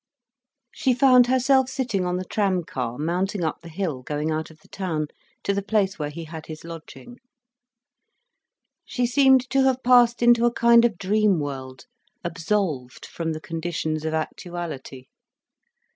[0.73, 4.57] She found herself sitting on the tram car, mounting up the hill going out of
[4.61, 5.09] the town,
[5.43, 7.19] to the place where he had his lodging.
[8.83, 11.85] She seemed to have passed into a kind of dream world,
[12.23, 15.05] absolved from the conditions of actuality.